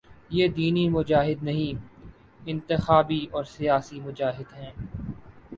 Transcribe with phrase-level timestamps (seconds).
[0.29, 1.85] یہ دینی مجاہد نہیں،
[2.45, 4.71] انتخابی اور سیاسی مجاہد ہیں۔